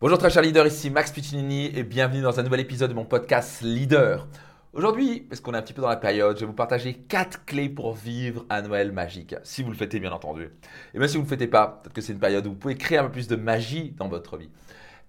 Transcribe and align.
Bonjour 0.00 0.18
très 0.18 0.28
chers 0.28 0.42
leaders, 0.42 0.66
ici 0.66 0.90
Max 0.90 1.12
Piccinini 1.12 1.66
et 1.66 1.84
bienvenue 1.84 2.20
dans 2.20 2.40
un 2.40 2.42
nouvel 2.42 2.58
épisode 2.58 2.90
de 2.90 2.94
mon 2.94 3.04
podcast 3.04 3.62
Leader. 3.62 4.26
Aujourd'hui, 4.72 5.20
parce 5.20 5.40
qu'on 5.40 5.54
est 5.54 5.56
un 5.56 5.62
petit 5.62 5.72
peu 5.72 5.82
dans 5.82 5.88
la 5.88 5.96
période, 5.96 6.36
je 6.36 6.40
vais 6.40 6.46
vous 6.46 6.52
partager 6.52 6.94
4 6.94 7.44
clés 7.44 7.68
pour 7.68 7.94
vivre 7.94 8.44
un 8.50 8.62
Noël 8.62 8.90
magique, 8.90 9.36
si 9.44 9.62
vous 9.62 9.70
le 9.70 9.76
fêtez 9.76 10.00
bien 10.00 10.10
entendu. 10.10 10.50
Et 10.94 10.98
même 10.98 11.06
si 11.06 11.14
vous 11.14 11.22
ne 11.22 11.26
le 11.26 11.30
fêtez 11.30 11.46
pas, 11.46 11.80
peut-être 11.80 11.94
que 11.94 12.00
c'est 12.00 12.12
une 12.12 12.18
période 12.18 12.44
où 12.44 12.50
vous 12.50 12.56
pouvez 12.56 12.74
créer 12.74 12.98
un 12.98 13.04
peu 13.04 13.12
plus 13.12 13.28
de 13.28 13.36
magie 13.36 13.94
dans 13.96 14.08
votre 14.08 14.36
vie. 14.36 14.50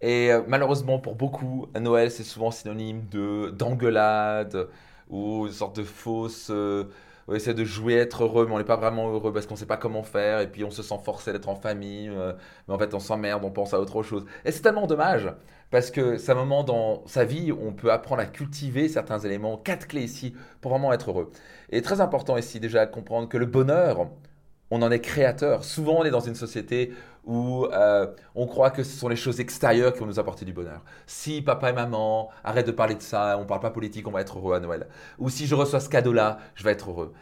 Et 0.01 0.31
euh, 0.31 0.43
malheureusement 0.47 0.99
pour 0.99 1.15
beaucoup, 1.15 1.65
Noël 1.77 2.11
c'est 2.11 2.23
souvent 2.23 2.51
synonyme 2.51 3.05
de 3.09 3.49
d'engueulade 3.49 4.67
ou 5.09 5.47
une 5.47 5.53
sorte 5.53 5.77
de 5.77 5.83
fausse... 5.83 6.49
Euh, 6.51 6.85
on 7.27 7.33
essaie 7.33 7.53
de 7.53 7.63
jouer, 7.63 7.95
être 7.95 8.23
heureux, 8.23 8.45
mais 8.45 8.53
on 8.53 8.57
n'est 8.57 8.63
pas 8.63 8.75
vraiment 8.75 9.11
heureux 9.11 9.33
parce 9.33 9.45
qu'on 9.47 9.55
ne 9.55 9.59
sait 9.59 9.65
pas 9.65 9.77
comment 9.77 10.03
faire, 10.03 10.39
et 10.41 10.47
puis 10.51 10.63
on 10.63 10.71
se 10.71 10.83
sent 10.83 10.99
forcé 11.03 11.31
d'être 11.31 11.49
en 11.49 11.55
famille, 11.55 12.09
euh, 12.09 12.33
mais 12.67 12.73
en 12.73 12.77
fait 12.77 12.93
on 12.93 12.99
s'emmerde, 12.99 13.43
on 13.43 13.51
pense 13.51 13.73
à 13.73 13.79
autre 13.79 14.03
chose. 14.03 14.25
Et 14.45 14.51
c'est 14.51 14.61
tellement 14.61 14.87
dommage, 14.87 15.33
parce 15.71 15.91
que 15.91 16.17
c'est 16.17 16.31
un 16.31 16.35
moment 16.35 16.63
dans 16.63 17.05
sa 17.07 17.25
vie 17.25 17.51
où 17.51 17.59
on 17.65 17.73
peut 17.73 17.91
apprendre 17.91 18.21
à 18.21 18.25
cultiver 18.25 18.87
certains 18.89 19.19
éléments, 19.19 19.57
quatre 19.57 19.87
clés 19.87 20.03
ici, 20.03 20.35
pour 20.61 20.71
vraiment 20.71 20.93
être 20.93 21.09
heureux. 21.09 21.31
Et 21.71 21.81
très 21.81 22.01
important 22.01 22.37
ici 22.37 22.59
déjà 22.59 22.85
de 22.85 22.91
comprendre 22.91 23.27
que 23.27 23.37
le 23.37 23.45
bonheur, 23.45 24.07
on 24.75 24.81
en 24.81 24.91
est 24.91 24.99
créateur. 24.99 25.63
Souvent, 25.63 25.99
on 25.99 26.05
est 26.05 26.11
dans 26.11 26.19
une 26.19 26.35
société 26.35 26.93
où 27.25 27.65
euh, 27.65 28.07
on 28.35 28.45
croit 28.45 28.69
que 28.71 28.83
ce 28.83 28.97
sont 28.97 29.07
les 29.07 29.15
choses 29.15 29.39
extérieures 29.39 29.93
qui 29.93 29.99
vont 29.99 30.05
nous 30.05 30.19
apporter 30.19 30.45
du 30.45 30.53
bonheur. 30.53 30.83
Si 31.07 31.41
papa 31.41 31.69
et 31.71 31.73
maman 31.73 32.29
arrêtent 32.43 32.67
de 32.67 32.71
parler 32.71 32.95
de 32.95 33.01
ça, 33.01 33.35
on 33.37 33.41
ne 33.41 33.45
parle 33.45 33.61
pas 33.61 33.71
politique, 33.71 34.07
on 34.07 34.11
va 34.11 34.21
être 34.21 34.37
heureux 34.37 34.55
à 34.55 34.59
Noël. 34.59 34.87
Ou 35.17 35.29
si 35.29 35.47
je 35.47 35.55
reçois 35.55 35.79
ce 35.79 35.89
cadeau-là, 35.89 36.37
je 36.55 36.63
vais 36.63 36.71
être 36.71 36.89
heureux. 36.91 37.13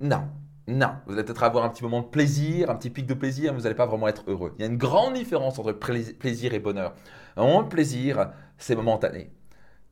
Non, 0.00 0.24
non. 0.66 0.94
Vous 1.06 1.12
allez 1.14 1.24
peut-être 1.24 1.42
avoir 1.44 1.64
un 1.64 1.68
petit 1.68 1.82
moment 1.84 2.00
de 2.00 2.06
plaisir, 2.06 2.70
un 2.70 2.74
petit 2.76 2.90
pic 2.90 3.06
de 3.06 3.14
plaisir, 3.14 3.52
mais 3.52 3.58
vous 3.58 3.64
n'allez 3.64 3.76
pas 3.76 3.86
vraiment 3.86 4.08
être 4.08 4.24
heureux. 4.26 4.54
Il 4.58 4.62
y 4.62 4.64
a 4.64 4.70
une 4.70 4.78
grande 4.78 5.14
différence 5.14 5.58
entre 5.58 5.72
plaisir 5.72 6.54
et 6.54 6.58
bonheur. 6.58 6.94
Un 7.36 7.44
moment 7.44 7.62
de 7.62 7.68
plaisir, 7.68 8.30
c'est 8.58 8.74
momentané. 8.74 9.30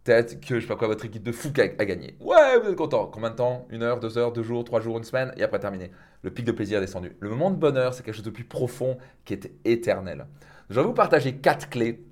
Peut-être 0.04 0.40
que, 0.40 0.56
je 0.56 0.60
sais 0.60 0.66
pas 0.66 0.76
quoi, 0.76 0.88
votre 0.88 1.04
équipe 1.04 1.22
de 1.22 1.32
fou 1.32 1.52
a, 1.58 1.60
a, 1.60 1.84
gagné. 1.84 2.16
Ouais, 2.20 2.58
vous 2.62 2.70
êtes 2.70 2.76
content. 2.76 3.06
Combien 3.06 3.30
de 3.30 3.36
temps? 3.36 3.66
Une 3.68 3.82
heure, 3.82 4.00
deux 4.00 4.16
heures, 4.16 4.32
deux 4.32 4.42
jours, 4.42 4.64
trois 4.64 4.80
jours, 4.80 4.96
une 4.96 5.04
semaine, 5.04 5.32
et 5.36 5.42
après 5.42 5.58
terminé. 5.58 5.90
Le 6.22 6.30
pic 6.30 6.44
de 6.46 6.52
plaisir 6.52 6.78
est 6.78 6.80
descendu. 6.80 7.16
Le 7.20 7.28
moment 7.28 7.50
de 7.50 7.56
bonheur, 7.56 7.92
c'est 7.92 8.02
quelque 8.02 8.14
chose 8.14 8.24
de 8.24 8.30
plus 8.30 8.44
profond 8.44 8.96
qui 9.26 9.34
est 9.34 9.50
éternel. 9.64 10.26
Je 10.70 10.80
vais 10.80 10.86
vous 10.86 10.94
partager 10.94 11.34
quatre 11.34 11.68
clés 11.68 12.02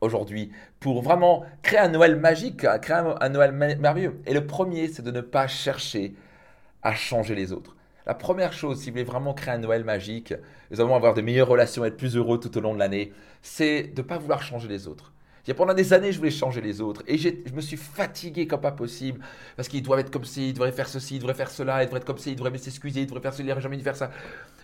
aujourd'hui 0.00 0.52
pour 0.80 1.02
vraiment 1.02 1.44
créer 1.62 1.80
un 1.80 1.88
Noël 1.88 2.16
magique, 2.16 2.66
créer 2.80 2.96
un, 3.20 3.28
Noël 3.28 3.52
merveilleux. 3.52 4.20
Et 4.26 4.32
le 4.32 4.46
premier, 4.46 4.88
c'est 4.88 5.02
de 5.02 5.10
ne 5.10 5.20
pas 5.20 5.48
chercher 5.48 6.14
à 6.82 6.94
changer 6.94 7.34
les 7.34 7.52
autres. 7.52 7.76
La 8.06 8.14
première 8.14 8.54
chose, 8.54 8.80
si 8.80 8.86
vous 8.86 8.94
voulez 8.94 9.04
vraiment 9.04 9.34
créer 9.34 9.52
un 9.52 9.58
Noël 9.58 9.84
magique, 9.84 10.32
nous 10.70 10.80
allons 10.80 10.94
avoir 10.94 11.12
de 11.12 11.20
meilleures 11.20 11.48
relations, 11.48 11.84
être 11.84 11.96
plus 11.98 12.16
heureux 12.16 12.40
tout 12.40 12.56
au 12.56 12.60
long 12.60 12.72
de 12.72 12.78
l'année, 12.78 13.12
c'est 13.42 13.82
de 13.82 14.00
ne 14.00 14.06
pas 14.06 14.16
vouloir 14.16 14.42
changer 14.42 14.68
les 14.68 14.88
autres 14.88 15.12
pendant 15.54 15.74
des 15.74 15.92
années, 15.92 16.12
je 16.12 16.18
voulais 16.18 16.30
changer 16.30 16.60
les 16.60 16.80
autres. 16.80 17.02
Et 17.06 17.16
je 17.16 17.52
me 17.54 17.60
suis 17.60 17.76
fatigué 17.76 18.46
comme 18.46 18.60
pas 18.60 18.72
possible. 18.72 19.20
Parce 19.56 19.68
qu'ils 19.68 19.82
doivent 19.82 20.00
être 20.00 20.10
comme 20.10 20.24
ci, 20.24 20.50
ils 20.50 20.52
devraient 20.52 20.72
faire 20.72 20.88
ceci, 20.88 21.16
ils 21.16 21.18
devraient 21.18 21.34
faire 21.34 21.50
cela, 21.50 21.82
ils 21.82 21.86
devraient 21.86 22.00
être 22.00 22.04
comme 22.04 22.18
ci, 22.18 22.32
ils 22.32 22.36
devraient 22.36 22.56
s'excuser, 22.58 23.00
ils 23.00 23.06
devraient 23.06 23.20
faire 23.20 23.32
cela, 23.32 23.54
ils 23.54 23.60
jamais 23.60 23.76
dû 23.76 23.84
faire 23.84 23.96
ça. 23.96 24.10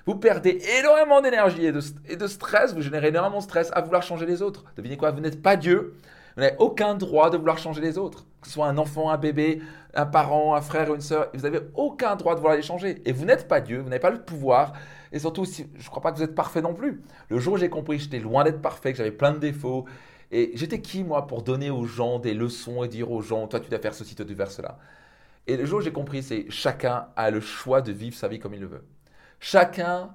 Vous 0.07 0.17
perdez 0.17 0.61
énormément 0.79 1.23
d'énergie 1.23 1.65
et 1.65 1.73
de, 1.73 2.27
stress, 2.27 2.75
vous 2.75 2.83
générez 2.83 3.09
énormément 3.09 3.39
de 3.39 3.45
stress 3.45 3.71
à 3.73 3.81
vouloir 3.81 4.03
changer 4.03 4.27
les 4.27 4.43
autres. 4.43 4.65
Devinez 4.77 4.97
quoi? 4.97 5.11
Vous 5.11 5.21
n'êtes 5.21 5.41
pas 5.41 5.57
Dieu. 5.57 5.95
Vous 6.37 6.43
n'avez 6.43 6.57
aucun 6.59 6.95
droit 6.95 7.31
de 7.31 7.37
vouloir 7.39 7.59
changer 7.59 7.81
les 7.81 7.97
autres. 7.97 8.27
Que 8.43 8.49
ce 8.49 8.55
soit 8.55 8.67
un 8.67 8.77
enfant, 8.77 9.09
un 9.09 9.17
bébé, 9.17 9.63
un 9.95 10.05
parent, 10.05 10.55
un 10.55 10.61
frère 10.61 10.93
une 10.93 11.01
sœur, 11.01 11.29
vous 11.33 11.43
n'avez 11.43 11.61
aucun 11.75 12.17
droit 12.17 12.35
de 12.35 12.41
vouloir 12.41 12.57
les 12.57 12.63
changer. 12.63 13.01
Et 13.07 13.13
vous 13.13 13.25
n'êtes 13.25 13.49
pas 13.49 13.61
Dieu, 13.61 13.79
vous 13.79 13.89
n'avez 13.89 14.01
pas 14.01 14.11
le 14.11 14.21
pouvoir. 14.21 14.75
Et 15.13 15.21
surtout, 15.21 15.45
je 15.45 15.63
ne 15.63 15.89
crois 15.89 16.03
pas 16.03 16.13
que 16.13 16.17
vous 16.17 16.25
êtes 16.25 16.35
parfait 16.35 16.61
non 16.61 16.75
plus. 16.75 17.01
Le 17.31 17.39
jour 17.39 17.55
où 17.55 17.57
j'ai 17.57 17.71
compris 17.71 17.99
j'étais 17.99 18.19
loin 18.19 18.45
d'être 18.45 18.61
parfait, 18.61 18.91
que 18.93 18.99
j'avais 18.99 19.13
plein 19.13 19.33
de 19.33 19.39
défauts, 19.39 19.87
et 20.35 20.51
j'étais 20.57 20.81
qui, 20.81 21.05
moi, 21.05 21.29
pour 21.29 21.43
donner 21.45 21.71
aux 21.71 21.85
gens 21.85 22.19
des 22.19 22.35
leçons 22.35 22.83
et 22.83 22.89
dire 22.89 23.13
aux 23.13 23.23
gens, 23.23 23.47
toi, 23.47 23.61
tu 23.61 23.71
dois 23.71 23.79
faire 23.79 23.95
ceci, 23.95 24.17
toi, 24.17 24.25
tu 24.25 24.35
dois 24.35 24.47
faire 24.47 24.53
cela. 24.53 24.79
Et 25.47 25.57
le 25.57 25.65
jour 25.65 25.79
où 25.79 25.83
j'ai 25.83 25.93
compris, 25.93 26.25
c'est 26.25 26.51
chacun 26.51 27.07
a 27.15 27.31
le 27.31 27.41
choix 27.41 27.83
de 27.83 27.93
vivre 27.93 28.17
sa 28.17 28.27
vie 28.27 28.41
comme 28.41 28.53
il 28.55 28.61
le 28.61 28.67
veut. 28.67 28.85
Chacun 29.39 30.13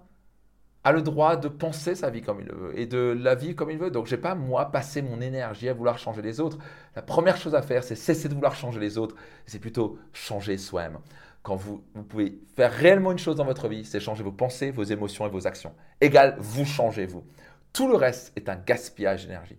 a 0.83 0.91
le 0.91 1.01
droit 1.01 1.37
de 1.37 1.47
penser 1.47 1.95
sa 1.95 2.09
vie 2.09 2.21
comme 2.21 2.41
il 2.41 2.47
le 2.47 2.55
veut 2.55 2.77
et 2.77 2.85
de 2.85 3.17
la 3.17 3.33
vivre 3.33 3.55
comme 3.55 3.71
il 3.71 3.77
veut. 3.77 3.91
Donc, 3.91 4.07
je 4.07 4.15
n'ai 4.15 4.21
pas, 4.21 4.35
moi, 4.35 4.71
passé 4.73 5.01
mon 5.01 5.21
énergie 5.21 5.69
à 5.69 5.73
vouloir 5.73 5.97
changer 5.97 6.21
les 6.21 6.41
autres. 6.41 6.57
La 6.97 7.01
première 7.01 7.37
chose 7.37 7.55
à 7.55 7.61
faire, 7.61 7.85
c'est 7.85 7.95
cesser 7.95 8.27
de 8.27 8.33
vouloir 8.33 8.55
changer 8.55 8.81
les 8.81 8.97
autres. 8.97 9.15
C'est 9.45 9.59
plutôt 9.59 9.99
changer 10.11 10.57
soi-même. 10.57 10.99
Quand 11.43 11.55
vous, 11.55 11.81
vous 11.93 12.03
pouvez 12.03 12.41
faire 12.57 12.73
réellement 12.73 13.13
une 13.13 13.19
chose 13.19 13.37
dans 13.37 13.45
votre 13.45 13.69
vie, 13.69 13.85
c'est 13.85 14.01
changer 14.01 14.23
vos 14.23 14.33
pensées, 14.33 14.71
vos 14.71 14.83
émotions 14.83 15.25
et 15.25 15.29
vos 15.29 15.47
actions. 15.47 15.73
Égal, 16.01 16.35
vous 16.39 16.65
changez 16.65 17.05
vous. 17.05 17.23
Tout 17.71 17.87
le 17.87 17.95
reste 17.95 18.33
est 18.35 18.49
un 18.49 18.57
gaspillage 18.57 19.25
d'énergie. 19.25 19.57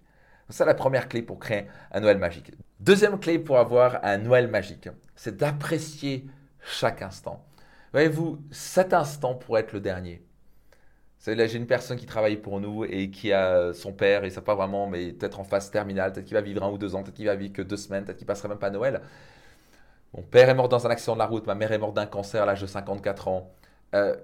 C'est 0.51 0.65
la 0.65 0.75
première 0.75 1.09
clé 1.09 1.23
pour 1.23 1.39
créer 1.39 1.67
un 1.93 2.01
Noël 2.01 2.19
magique. 2.19 2.53
Deuxième 2.81 3.19
clé 3.19 3.39
pour 3.39 3.59
avoir 3.59 4.01
un 4.03 4.19
Noël 4.19 4.49
magique, 4.49 4.89
c'est 5.15 5.37
d'apprécier 5.37 6.27
chaque 6.61 7.03
instant. 7.03 7.45
Voyez-vous, 7.93 8.39
cet 8.51 8.93
instant 8.93 9.35
pourrait 9.35 9.63
être 9.63 9.73
le 9.73 9.81
dernier. 9.81 10.23
Là, 11.27 11.47
j'ai 11.47 11.59
une 11.59 11.67
personne 11.67 11.99
qui 11.99 12.07
travaille 12.07 12.37
pour 12.37 12.61
nous 12.61 12.85
et 12.85 13.11
qui 13.11 13.33
a 13.33 13.73
son 13.75 13.93
père, 13.93 14.25
et 14.25 14.31
sait 14.31 14.41
pas 14.41 14.55
vraiment, 14.55 14.87
mais 14.87 15.13
peut-être 15.13 15.39
en 15.39 15.45
phase 15.45 15.71
terminale, 15.71 16.13
peut-être 16.13 16.25
qu'il 16.25 16.35
va 16.35 16.41
vivre 16.41 16.63
un 16.63 16.71
ou 16.71 16.79
deux 16.79 16.95
ans, 16.95 17.03
peut-être 17.03 17.17
qu'il 17.17 17.27
va 17.27 17.37
vivre 17.37 17.53
que 17.53 17.63
deux 17.63 17.77
semaines, 17.77 18.05
peut-être 18.05 18.17
qu'il 18.17 18.27
passerait 18.27 18.49
même 18.49 18.59
pas 18.59 18.71
Noël. 18.71 19.03
Mon 20.15 20.23
père 20.23 20.49
est 20.49 20.55
mort 20.55 20.69
dans 20.69 20.87
un 20.87 20.91
accident 20.91 21.15
de 21.15 21.19
la 21.19 21.27
route, 21.27 21.47
ma 21.47 21.55
mère 21.55 21.73
est 21.73 21.79
morte 21.79 21.95
d'un 21.95 22.07
cancer 22.07 22.43
à 22.43 22.47
l'âge 22.47 22.63
de 22.63 22.67
54 22.67 23.29
ans. 23.29 23.53
Euh, 23.95 24.17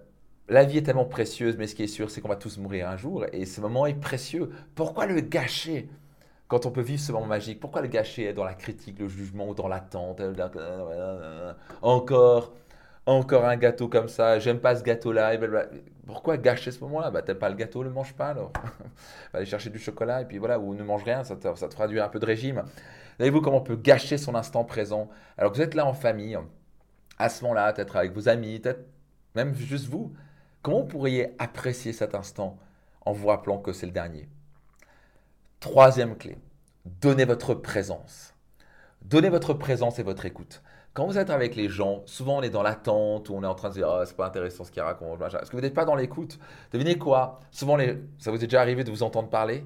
la 0.49 0.65
vie 0.65 0.79
est 0.79 0.83
tellement 0.83 1.05
précieuse, 1.05 1.57
mais 1.59 1.67
ce 1.67 1.75
qui 1.75 1.83
est 1.83 1.87
sûr, 1.87 2.11
c'est 2.11 2.21
qu'on 2.21 2.29
va 2.29 2.37
tous 2.37 2.59
mourir 2.59 2.89
un 2.89 2.97
jour, 2.97 3.27
et 3.33 3.45
ce 3.47 3.61
moment 3.61 3.87
est 3.87 3.95
précieux. 3.95 4.51
Pourquoi 4.75 5.07
le 5.07 5.21
gâcher? 5.21 5.89
Quand 6.49 6.67
on 6.67 6.71
peut 6.71 6.81
vivre 6.81 7.01
ce 7.01 7.13
moment 7.13 7.27
magique, 7.27 7.61
pourquoi 7.61 7.83
le 7.83 7.89
gâcher 7.89 8.33
dans 8.33 8.45
la 8.45 8.55
critique, 8.55 8.99
le 8.99 9.09
jugement 9.09 9.49
ou 9.49 9.55
dans 9.55 9.69
l'attente? 9.69 10.21
Encore, 11.83 12.53
encore 13.07 13.45
un 13.45 13.57
gâteau 13.57 13.89
comme 13.89 14.09
ça, 14.09 14.39
j'aime 14.39 14.61
pas 14.61 14.77
ce 14.77 14.83
gâteau-là. 14.83 15.33
Pourquoi 16.07 16.37
gâcher 16.37 16.71
ce 16.71 16.81
moment-là? 16.81 17.11
Bah, 17.11 17.23
T'aimes 17.23 17.39
pas 17.39 17.49
le 17.49 17.57
gâteau, 17.57 17.83
le 17.83 17.91
mange 17.91 18.15
pas 18.15 18.29
alors. 18.29 18.53
Va 19.33 19.39
aller 19.39 19.47
chercher 19.47 19.71
du 19.71 19.79
chocolat 19.79 20.23
et 20.23 20.25
puis 20.25 20.39
voilà, 20.39 20.59
ou 20.59 20.75
ne 20.75 20.83
mange 20.85 21.05
rien, 21.05 21.25
ça 21.25 21.37
te, 21.37 21.55
ça 21.57 21.69
te 21.69 21.99
un 22.01 22.09
peu 22.09 22.19
de 22.19 22.27
régime. 22.27 22.63
Savez-vous 23.19 23.41
comment 23.41 23.59
on 23.59 23.63
peut 23.63 23.77
gâcher 23.77 24.19
son 24.19 24.35
instant 24.35 24.65
présent? 24.65 25.09
Alors 25.39 25.53
que 25.53 25.57
vous 25.57 25.63
êtes 25.63 25.75
là 25.75 25.87
en 25.87 25.95
famille, 25.95 26.39
à 27.19 27.29
ce 27.29 27.43
moment-là, 27.45 27.73
peut-être 27.73 27.97
avec 27.97 28.13
vos 28.13 28.29
amis, 28.29 28.61
peut-être 28.61 28.87
même 29.35 29.55
juste 29.55 29.87
vous 29.89 30.13
Comment 30.63 30.81
vous 30.81 30.89
pourriez 30.89 31.35
apprécier 31.39 31.93
cet 31.93 32.17
instant 32.17 32.59
en 33.03 33.13
vous 33.13 33.29
rappelant 33.29 33.59
que 33.59 33.73
c'est 33.73 33.87
le 33.87 33.93
dernier? 33.93 34.29
Troisième 35.61 36.17
clé, 36.17 36.39
donnez 36.85 37.25
votre 37.25 37.55
présence. 37.55 38.35
Donnez 39.03 39.31
votre 39.31 39.55
présence 39.55 39.99
et 39.99 40.03
votre 40.03 40.27
écoute. 40.27 40.63
Quand 40.93 41.07
vous 41.07 41.19
êtes 41.19 41.31
avec 41.31 41.57
les 41.57 41.69
gens, 41.69 42.03
souvent 42.07 42.39
on 42.39 42.43
est 42.43 42.51
dans 42.51 42.63
l'attente, 42.63 43.31
ou 43.31 43.35
on 43.35 43.43
est 43.43 43.47
en 43.47 43.55
train 43.55 43.71
de 43.71 43.75
dire 43.75 43.89
oh, 43.91 44.03
c'est 44.05 44.17
pas 44.17 44.27
intéressant 44.27 44.65
ce 44.65 44.71
qu'il 44.71 44.83
raconte. 44.83 45.21
Est-ce 45.23 45.51
que 45.51 45.57
vous 45.57 45.63
n'êtes 45.63 45.75
pas 45.75 45.87
dans 45.87 45.95
l'écoute? 45.95 46.39
Devinez 46.73 46.99
quoi? 46.99 47.41
Souvent, 47.51 47.79
ça 48.19 48.31
vous 48.31 48.37
est 48.37 48.47
déjà 48.47 48.61
arrivé 48.61 48.85
de 48.85 48.91
vous 48.91 49.03
entendre 49.03 49.31
parler 49.31 49.65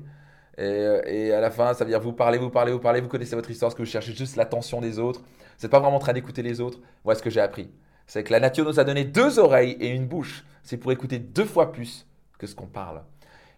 et, 0.59 1.33
à 1.33 1.41
la 1.41 1.51
fin, 1.51 1.75
ça 1.75 1.85
veut 1.85 1.91
dire 1.91 2.01
vous 2.01 2.13
parlez, 2.13 2.39
vous 2.39 2.51
parlez, 2.51 2.71
vous 2.73 2.79
parlez, 2.79 3.01
vous 3.01 3.09
connaissez 3.09 3.35
votre 3.35 3.51
histoire, 3.51 3.73
ce 3.73 3.77
que 3.77 3.83
vous 3.83 3.89
cherchez 3.89 4.13
juste 4.13 4.37
l'attention 4.37 4.81
des 4.81 4.99
autres? 4.99 5.21
Vous 5.21 5.63
n'êtes 5.63 5.73
pas 5.73 5.81
vraiment 5.81 5.97
en 5.97 6.01
train 6.01 6.13
d'écouter 6.13 6.43
les 6.43 6.61
autres? 6.61 6.79
Moi, 7.05 7.15
ce 7.15 7.23
que 7.23 7.31
j'ai 7.31 7.41
appris, 7.41 7.71
c'est 8.07 8.23
que 8.23 8.33
la 8.33 8.41
nature 8.41 8.65
nous 8.65 8.79
a 8.79 8.85
donné 8.85 9.05
deux 9.05 9.39
oreilles 9.39 9.77
et 9.81 9.89
une 9.89 10.07
bouche. 10.07 10.45
C'est 10.63 10.77
pour 10.77 10.93
écouter 10.93 11.19
deux 11.19 11.45
fois 11.45 11.73
plus 11.73 12.07
que 12.39 12.47
ce 12.47 12.55
qu'on 12.55 12.67
parle. 12.67 13.03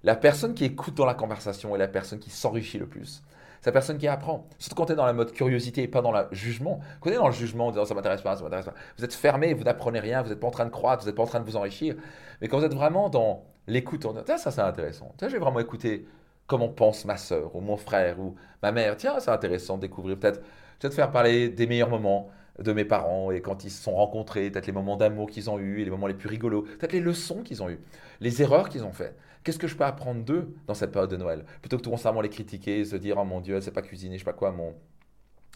La 0.04 0.16
personne 0.16 0.54
qui 0.54 0.64
écoute 0.64 0.94
dans 0.94 1.06
la 1.06 1.14
conversation 1.14 1.74
est 1.76 1.78
la 1.78 1.88
personne 1.88 2.18
qui 2.18 2.30
s'enrichit 2.30 2.78
le 2.78 2.86
plus. 2.86 3.22
C'est 3.60 3.70
la 3.70 3.72
personne 3.72 3.98
qui 3.98 4.08
apprend. 4.08 4.48
Surtout 4.58 4.74
quand 4.74 4.86
tu 4.86 4.92
es 4.92 4.96
dans 4.96 5.06
la 5.06 5.12
mode 5.12 5.32
curiosité 5.32 5.82
et 5.82 5.88
pas 5.88 6.02
dans 6.02 6.10
le 6.10 6.26
jugement. 6.32 6.80
Quand 7.00 7.10
tu 7.10 7.14
es 7.14 7.18
dans 7.18 7.28
le 7.28 7.32
jugement 7.32 7.68
en 7.68 7.70
disant 7.70 7.84
ça 7.84 7.94
m'intéresse 7.94 8.22
pas, 8.22 8.36
ça 8.36 8.42
m'intéresse 8.42 8.64
pas, 8.64 8.74
vous 8.98 9.04
êtes 9.04 9.14
fermé, 9.14 9.54
vous 9.54 9.62
n'apprenez 9.62 10.00
rien, 10.00 10.22
vous 10.22 10.30
n'êtes 10.30 10.40
pas 10.40 10.48
en 10.48 10.52
train 10.52 10.64
de 10.64 10.70
croître, 10.70 11.02
vous 11.02 11.08
n'êtes 11.08 11.16
pas 11.16 11.22
en 11.22 11.26
train 11.26 11.38
de 11.38 11.44
vous 11.44 11.56
enrichir. 11.56 11.94
Mais 12.40 12.48
quand 12.48 12.58
vous 12.58 12.64
êtes 12.64 12.74
vraiment 12.74 13.08
dans 13.08 13.44
l'écoute, 13.68 14.04
on 14.04 14.12
dit 14.12 14.20
ça 14.26 14.50
c'est 14.50 14.60
intéressant. 14.60 15.14
Tiens, 15.16 15.28
je 15.28 15.34
vais 15.34 15.38
vraiment 15.38 15.60
écouter 15.60 16.08
comment 16.48 16.68
pense 16.68 17.04
ma 17.04 17.16
soeur 17.16 17.54
ou 17.54 17.60
mon 17.60 17.76
frère 17.76 18.18
ou 18.18 18.34
ma 18.62 18.72
mère. 18.72 18.96
Tiens, 18.96 19.20
c'est 19.20 19.30
intéressant 19.30 19.76
de 19.76 19.82
découvrir 19.82 20.18
peut-être 20.18 20.42
peut-être 20.80 20.94
faire 20.94 21.12
parler 21.12 21.48
des 21.48 21.68
meilleurs 21.68 21.88
moments 21.88 22.28
de 22.58 22.72
mes 22.72 22.84
parents 22.84 23.30
et 23.30 23.40
quand 23.40 23.64
ils 23.64 23.70
se 23.70 23.82
sont 23.82 23.94
rencontrés, 23.94 24.50
peut-être 24.50 24.66
les 24.66 24.72
moments 24.72 24.96
d'amour 24.96 25.30
qu'ils 25.30 25.48
ont 25.48 25.58
eus, 25.58 25.84
les 25.84 25.90
moments 25.90 26.08
les 26.08 26.14
plus 26.14 26.28
rigolos, 26.28 26.62
peut-être 26.62 26.92
les 26.92 27.00
leçons 27.00 27.42
qu'ils 27.42 27.62
ont 27.62 27.70
eues, 27.70 27.80
les 28.20 28.42
erreurs 28.42 28.68
qu'ils 28.68 28.84
ont 28.84 28.92
faites. 28.92 29.16
Qu'est-ce 29.44 29.58
que 29.58 29.66
je 29.66 29.76
peux 29.76 29.84
apprendre 29.84 30.24
d'eux 30.24 30.54
dans 30.66 30.74
cette 30.74 30.92
période 30.92 31.10
de 31.10 31.16
Noël? 31.16 31.44
Plutôt 31.60 31.76
que 31.76 31.82
tout 31.82 31.90
constamment 31.90 32.20
les 32.20 32.28
critiquer 32.28 32.80
et 32.80 32.84
se 32.84 32.96
dire 32.96 33.16
Oh 33.18 33.24
mon 33.24 33.40
Dieu, 33.40 33.56
elle 33.56 33.62
sait 33.62 33.72
pas 33.72 33.82
cuisiner, 33.82 34.16
je 34.16 34.20
sais 34.20 34.24
pas 34.24 34.32
quoi, 34.32 34.52
mon... 34.52 34.74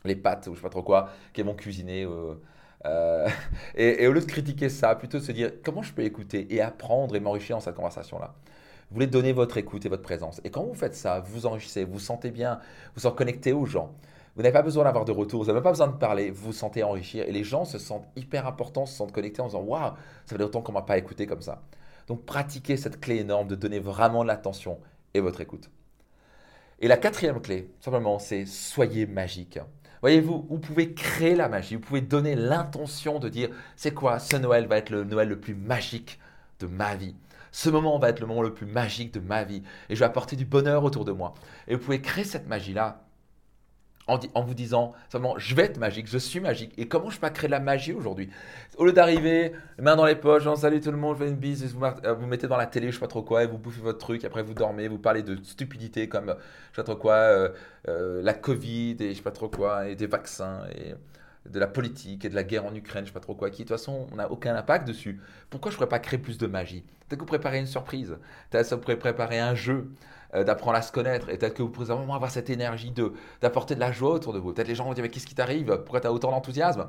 les 0.04 0.16
pâtes 0.16 0.48
ou 0.48 0.52
je 0.52 0.56
sais 0.56 0.62
pas 0.62 0.70
trop 0.70 0.82
quoi, 0.82 1.10
qu'elles 1.32 1.46
vont 1.46 1.54
cuisiner. 1.54 2.04
Euh, 2.04 2.34
euh, 2.84 3.28
et, 3.76 4.06
au 4.06 4.12
lieu 4.12 4.20
de 4.20 4.26
critiquer 4.26 4.68
ça, 4.68 4.94
plutôt 4.96 5.18
de 5.18 5.22
se 5.22 5.32
dire 5.32 5.52
Comment 5.64 5.82
je 5.82 5.92
peux 5.92 6.02
écouter 6.02 6.52
et 6.54 6.60
apprendre 6.60 7.14
et 7.14 7.20
m'enrichir 7.20 7.56
dans 7.56 7.60
cette 7.60 7.76
conversation-là? 7.76 8.34
Vous 8.90 8.94
voulez 8.94 9.06
donner 9.06 9.32
votre 9.32 9.56
écoute 9.56 9.84
et 9.84 9.88
votre 9.88 10.02
présence. 10.02 10.40
Et 10.44 10.50
quand 10.50 10.62
vous 10.62 10.74
faites 10.74 10.94
ça, 10.94 11.20
vous 11.20 11.32
vous 11.32 11.46
enrichissez, 11.46 11.84
vous 11.84 11.94
vous 11.94 11.98
sentez 11.98 12.30
bien, 12.30 12.60
vous 12.94 13.08
vous 13.08 13.14
connectez 13.14 13.52
aux 13.52 13.66
gens. 13.66 13.92
Vous 14.36 14.42
n'avez 14.42 14.52
pas 14.52 14.62
besoin 14.62 14.84
d'avoir 14.84 15.04
de 15.04 15.12
retour, 15.12 15.42
vous 15.42 15.48
n'avez 15.48 15.62
pas 15.62 15.70
besoin 15.70 15.88
de 15.88 15.96
parler, 15.96 16.30
vous 16.30 16.46
vous 16.46 16.52
sentez 16.52 16.82
enrichir. 16.82 17.24
Et 17.26 17.32
les 17.32 17.42
gens 17.42 17.64
se 17.64 17.78
sentent 17.78 18.06
hyper 18.16 18.46
importants, 18.46 18.84
se 18.84 18.94
sentent 18.94 19.12
connectés 19.12 19.40
en 19.40 19.46
disant 19.46 19.62
Waouh, 19.62 19.92
ça 20.26 20.36
fait 20.36 20.38
longtemps 20.38 20.60
qu'on 20.60 20.72
ne 20.72 20.78
m'a 20.78 20.82
pas 20.82 20.98
écouté 20.98 21.26
comme 21.26 21.40
ça. 21.40 21.62
Donc 22.06 22.24
pratiquez 22.24 22.76
cette 22.76 23.00
clé 23.00 23.16
énorme 23.16 23.48
de 23.48 23.54
donner 23.54 23.78
vraiment 23.78 24.22
de 24.22 24.28
l'attention 24.28 24.78
et 25.14 25.20
votre 25.20 25.40
écoute. 25.40 25.70
Et 26.78 26.88
la 26.88 26.96
quatrième 26.96 27.40
clé, 27.40 27.70
simplement, 27.80 28.18
c'est 28.18 28.44
soyez 28.44 29.06
magique. 29.06 29.58
Voyez-vous, 30.02 30.46
vous 30.48 30.58
pouvez 30.58 30.92
créer 30.92 31.34
la 31.34 31.48
magie, 31.48 31.76
vous 31.76 31.80
pouvez 31.80 32.02
donner 32.02 32.34
l'intention 32.34 33.18
de 33.18 33.28
dire, 33.28 33.48
c'est 33.76 33.94
quoi, 33.94 34.18
ce 34.18 34.36
Noël 34.36 34.66
va 34.66 34.76
être 34.76 34.90
le 34.90 35.04
Noël 35.04 35.28
le 35.28 35.40
plus 35.40 35.54
magique 35.54 36.20
de 36.60 36.66
ma 36.66 36.94
vie. 36.94 37.14
Ce 37.50 37.70
moment 37.70 37.98
va 37.98 38.10
être 38.10 38.20
le 38.20 38.26
moment 38.26 38.42
le 38.42 38.52
plus 38.52 38.66
magique 38.66 39.14
de 39.14 39.20
ma 39.20 39.42
vie. 39.42 39.62
Et 39.88 39.94
je 39.94 40.00
vais 40.00 40.06
apporter 40.06 40.36
du 40.36 40.44
bonheur 40.44 40.84
autour 40.84 41.06
de 41.06 41.12
moi. 41.12 41.32
Et 41.66 41.74
vous 41.74 41.80
pouvez 41.80 42.02
créer 42.02 42.24
cette 42.24 42.46
magie-là 42.46 43.05
en, 44.06 44.42
vous 44.42 44.54
disant 44.54 44.92
simplement 45.08 45.34
je 45.38 45.54
vais 45.54 45.64
être 45.64 45.78
magique, 45.78 46.06
je 46.06 46.18
suis 46.18 46.40
magique. 46.40 46.72
Et 46.78 46.86
comment 46.88 47.10
je 47.10 47.18
peux 47.18 47.28
créer 47.30 47.48
de 47.48 47.52
la 47.52 47.60
magie 47.60 47.92
aujourd'hui? 47.92 48.30
Au 48.76 48.84
lieu 48.84 48.92
d'arriver, 48.92 49.52
main 49.78 49.96
dans 49.96 50.04
les 50.04 50.16
poches, 50.16 50.44
genre, 50.44 50.56
salut 50.56 50.80
tout 50.80 50.90
le 50.90 50.96
monde, 50.96 51.16
je 51.18 51.24
fais 51.24 51.30
une 51.30 51.36
bise, 51.36 51.64
vous, 51.74 51.84
euh, 51.84 52.14
vous 52.14 52.26
mettez 52.26 52.46
dans 52.46 52.56
la 52.56 52.66
télé, 52.66 52.88
je 52.88 52.92
sais 52.92 53.00
pas 53.00 53.06
trop 53.08 53.22
quoi, 53.22 53.42
et 53.42 53.46
vous 53.46 53.58
bouffez 53.58 53.80
votre 53.80 53.98
truc, 53.98 54.24
après 54.24 54.42
vous 54.42 54.54
dormez, 54.54 54.88
vous 54.88 54.98
parlez 54.98 55.22
de 55.22 55.36
stupidité 55.42 56.08
comme 56.08 56.34
je 56.72 56.76
sais 56.76 56.82
pas 56.82 56.84
trop 56.84 56.96
quoi, 56.96 57.14
euh, 57.14 57.48
euh, 57.88 58.22
la 58.22 58.34
Covid 58.34 58.96
et 59.00 59.10
je 59.10 59.16
sais 59.16 59.22
pas 59.22 59.32
trop 59.32 59.48
quoi, 59.48 59.88
et 59.88 59.96
des 59.96 60.06
vaccins 60.06 60.62
et 60.76 60.94
de 61.50 61.58
la 61.58 61.66
politique 61.66 62.24
et 62.24 62.28
de 62.28 62.34
la 62.34 62.44
guerre 62.44 62.64
en 62.64 62.74
Ukraine, 62.74 63.04
je 63.04 63.10
sais 63.10 63.14
pas 63.14 63.20
trop 63.20 63.34
quoi, 63.34 63.50
qui 63.50 63.62
de 63.62 63.68
toute 63.68 63.76
façon 63.76 64.06
on 64.12 64.16
n'a 64.16 64.30
aucun 64.30 64.54
impact 64.54 64.86
dessus. 64.86 65.20
Pourquoi 65.50 65.70
je 65.70 65.76
pourrais 65.76 65.88
pas 65.88 65.98
créer 65.98 66.18
plus 66.18 66.38
de 66.38 66.46
magie? 66.46 66.82
Peut-être 66.82 67.18
que 67.18 67.24
vous 67.24 67.26
préparez 67.26 67.58
une 67.58 67.66
surprise, 67.66 68.16
peut-être 68.50 68.68
que 68.68 68.74
vous 68.74 68.80
pourrez 68.80 68.98
préparer 68.98 69.38
un 69.38 69.54
jeu, 69.54 69.90
euh, 70.34 70.44
d'apprendre 70.44 70.76
à 70.76 70.82
se 70.82 70.92
connaître. 70.92 71.28
Et 71.28 71.38
peut-être 71.38 71.54
que 71.54 71.62
vous 71.62 71.68
pourrez 71.68 71.86
vraiment 71.86 72.14
avoir 72.14 72.30
cette 72.30 72.50
énergie 72.50 72.90
de, 72.90 73.12
d'apporter 73.40 73.74
de 73.74 73.80
la 73.80 73.92
joie 73.92 74.12
autour 74.12 74.32
de 74.32 74.38
vous. 74.38 74.52
Peut-être 74.52 74.68
les 74.68 74.74
gens 74.74 74.84
vont 74.84 74.92
dire, 74.92 75.02
mais 75.02 75.08
qu'est-ce 75.08 75.26
qui 75.26 75.34
t'arrive? 75.34 75.78
Pourquoi 75.84 76.00
tu 76.00 76.08
as 76.08 76.12
autant 76.12 76.30
d'enthousiasme? 76.30 76.88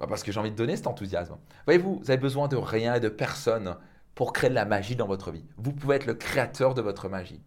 Bah, 0.00 0.06
Parce 0.08 0.22
que 0.22 0.32
j'ai 0.32 0.40
envie 0.40 0.50
de 0.50 0.56
donner 0.56 0.76
cet 0.76 0.86
enthousiasme. 0.86 1.36
Voyez-vous, 1.66 2.00
vous 2.02 2.10
avez 2.10 2.20
besoin 2.20 2.48
de 2.48 2.56
rien 2.56 2.94
et 2.94 3.00
de 3.00 3.10
personne 3.10 3.76
pour 4.14 4.32
créer 4.32 4.50
de 4.50 4.54
la 4.54 4.64
magie 4.64 4.96
dans 4.96 5.06
votre 5.06 5.30
vie. 5.30 5.44
Vous 5.58 5.72
pouvez 5.72 5.96
être 5.96 6.06
le 6.06 6.14
créateur 6.14 6.74
de 6.74 6.82
votre 6.82 7.08
magie. 7.08 7.42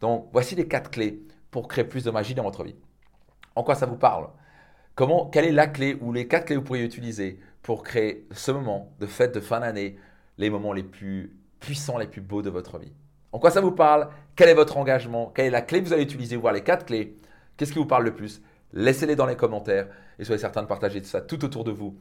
Donc, 0.00 0.28
voici 0.32 0.54
les 0.54 0.66
quatre 0.66 0.90
clés 0.90 1.22
pour 1.50 1.68
créer 1.68 1.84
plus 1.84 2.04
de 2.04 2.10
magie 2.10 2.34
dans 2.34 2.42
votre 2.44 2.64
vie. 2.64 2.76
En 3.54 3.62
quoi 3.62 3.74
ça 3.74 3.86
vous 3.86 3.96
parle? 3.96 4.28
Comment, 4.98 5.26
Quelle 5.26 5.44
est 5.44 5.52
la 5.52 5.68
clé 5.68 5.96
ou 6.00 6.12
les 6.12 6.26
quatre 6.26 6.46
clés 6.46 6.56
que 6.56 6.58
vous 6.58 6.66
pourriez 6.66 6.84
utiliser 6.84 7.38
pour 7.62 7.84
créer 7.84 8.26
ce 8.32 8.50
moment 8.50 8.90
de 8.98 9.06
fête 9.06 9.32
de 9.32 9.38
fin 9.38 9.60
d'année, 9.60 9.96
les 10.38 10.50
moments 10.50 10.72
les 10.72 10.82
plus 10.82 11.36
puissants, 11.60 11.98
les 11.98 12.08
plus 12.08 12.20
beaux 12.20 12.42
de 12.42 12.50
votre 12.50 12.80
vie? 12.80 12.92
En 13.30 13.38
quoi 13.38 13.52
ça 13.52 13.60
vous 13.60 13.70
parle? 13.70 14.08
Quel 14.34 14.48
est 14.48 14.54
votre 14.54 14.76
engagement? 14.76 15.30
Quelle 15.32 15.46
est 15.46 15.50
la 15.50 15.62
clé 15.62 15.80
que 15.80 15.86
vous 15.86 15.92
allez 15.92 16.02
utiliser 16.02 16.34
Voir 16.34 16.52
les 16.52 16.64
quatre 16.64 16.84
clés? 16.84 17.14
Qu'est-ce 17.56 17.72
qui 17.72 17.78
vous 17.78 17.86
parle 17.86 18.06
le 18.06 18.12
plus? 18.12 18.42
Laissez-les 18.72 19.14
dans 19.14 19.26
les 19.26 19.36
commentaires 19.36 19.86
et 20.18 20.24
soyez 20.24 20.40
certain 20.40 20.62
de 20.62 20.66
partager 20.66 21.00
ça 21.04 21.20
tout 21.20 21.44
autour 21.44 21.62
de 21.62 21.70
vous. 21.70 21.96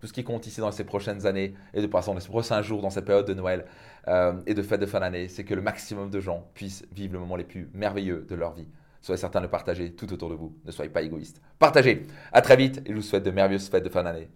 Tout 0.00 0.06
ce 0.06 0.12
qui 0.12 0.22
compte 0.22 0.46
ici 0.46 0.60
dans 0.60 0.70
ces 0.70 0.84
prochaines 0.84 1.26
années 1.26 1.54
et 1.74 1.82
de 1.82 1.88
passer 1.88 2.12
dans 2.12 2.20
ces 2.20 2.28
prochains 2.28 2.62
jours, 2.62 2.82
dans 2.82 2.90
cette 2.90 3.04
période 3.04 3.26
de 3.26 3.34
Noël 3.34 3.64
euh, 4.06 4.34
et 4.46 4.54
de 4.54 4.62
fête 4.62 4.80
de 4.80 4.86
fin 4.86 5.00
d'année, 5.00 5.26
c'est 5.26 5.42
que 5.42 5.54
le 5.54 5.60
maximum 5.60 6.08
de 6.08 6.20
gens 6.20 6.46
puissent 6.54 6.86
vivre 6.92 7.14
le 7.14 7.18
moment 7.18 7.34
les 7.34 7.42
plus 7.42 7.68
merveilleux 7.74 8.24
de 8.28 8.36
leur 8.36 8.54
vie. 8.54 8.68
Soyez 9.08 9.18
certain 9.18 9.40
de 9.40 9.46
partager 9.46 9.94
tout 9.94 10.12
autour 10.12 10.28
de 10.28 10.34
vous. 10.34 10.54
Ne 10.66 10.70
soyez 10.70 10.90
pas 10.90 11.00
égoïste. 11.00 11.40
Partagez. 11.58 12.02
À 12.30 12.42
très 12.42 12.56
vite 12.56 12.82
et 12.84 12.90
je 12.90 12.96
vous 12.96 13.00
souhaite 13.00 13.22
de 13.22 13.30
merveilleuses 13.30 13.70
fêtes 13.70 13.82
de 13.82 13.88
fin 13.88 14.02
d'année. 14.02 14.28